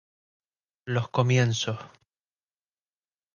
Los 0.87 1.09
Comienzos. 1.09 1.77